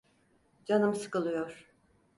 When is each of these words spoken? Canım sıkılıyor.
Canım 0.65 0.95
sıkılıyor. 0.95 1.73